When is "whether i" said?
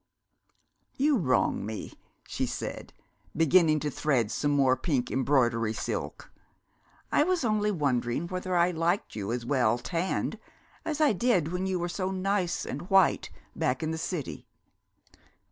8.27-8.71